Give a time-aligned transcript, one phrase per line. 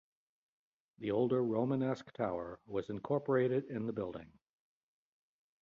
[0.97, 4.31] The older Romanesque Tower was incorporated in the building.